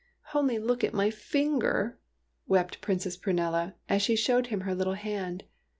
[0.33, 1.99] "Only look at my finger,"
[2.47, 5.43] wept Princess Prunella, as she showed him her little hand.